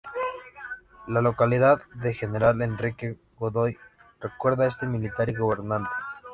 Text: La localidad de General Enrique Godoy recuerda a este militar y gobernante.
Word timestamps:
La 1.05 1.21
localidad 1.21 1.79
de 1.93 2.15
General 2.15 2.59
Enrique 2.63 3.19
Godoy 3.37 3.77
recuerda 4.19 4.63
a 4.65 4.67
este 4.67 4.87
militar 4.87 5.29
y 5.29 5.35
gobernante. 5.35 5.91